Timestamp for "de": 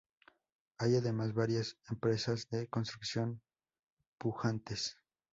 2.49-2.65